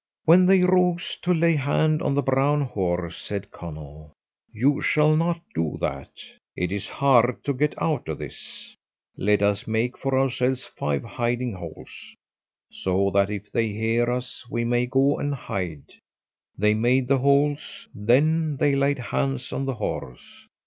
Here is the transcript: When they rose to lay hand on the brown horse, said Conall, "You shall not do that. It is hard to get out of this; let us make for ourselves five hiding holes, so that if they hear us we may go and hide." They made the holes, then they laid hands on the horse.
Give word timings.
When 0.25 0.47
they 0.47 0.63
rose 0.63 1.15
to 1.21 1.31
lay 1.31 1.55
hand 1.55 2.01
on 2.01 2.15
the 2.15 2.23
brown 2.23 2.61
horse, 2.61 3.15
said 3.17 3.51
Conall, 3.51 4.09
"You 4.51 4.81
shall 4.81 5.15
not 5.15 5.39
do 5.53 5.77
that. 5.79 6.09
It 6.55 6.71
is 6.71 6.87
hard 6.87 7.43
to 7.43 7.53
get 7.53 7.79
out 7.79 8.07
of 8.09 8.17
this; 8.17 8.75
let 9.15 9.43
us 9.43 9.67
make 9.67 9.99
for 9.99 10.17
ourselves 10.19 10.65
five 10.65 11.03
hiding 11.03 11.53
holes, 11.53 12.15
so 12.71 13.11
that 13.11 13.29
if 13.29 13.51
they 13.51 13.67
hear 13.67 14.09
us 14.09 14.43
we 14.49 14.65
may 14.65 14.87
go 14.87 15.19
and 15.19 15.35
hide." 15.35 15.93
They 16.57 16.73
made 16.73 17.07
the 17.07 17.19
holes, 17.19 17.87
then 17.93 18.57
they 18.57 18.75
laid 18.75 18.97
hands 18.97 19.53
on 19.53 19.65
the 19.65 19.75
horse. 19.75 20.47